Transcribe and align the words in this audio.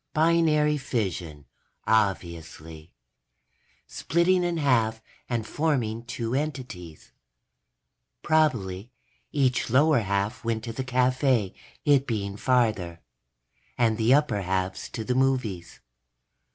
_Binary 0.13 0.79
fission, 0.79 1.45
obviously. 1.85 2.91
Splitting 3.85 4.43
in 4.43 4.57
half 4.57 4.99
and 5.29 5.45
forming 5.45 6.05
two 6.05 6.33
entities. 6.33 7.11
Probably 8.23 8.89
each 9.31 9.69
lower 9.69 9.99
half 9.99 10.43
went 10.43 10.63
to 10.63 10.73
the 10.73 10.83
cafe, 10.83 11.53
it 11.85 12.07
being 12.07 12.35
farther, 12.35 13.01
and 13.77 13.95
the 13.99 14.11
upper 14.11 14.41
halves 14.41 14.89
to 14.89 15.03
the 15.03 15.13
movies. 15.13 15.81